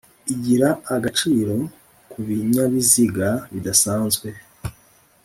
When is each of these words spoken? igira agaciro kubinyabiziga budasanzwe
igira 0.33 0.69
agaciro 0.95 1.55
kubinyabiziga 2.11 3.29
budasanzwe 3.51 4.27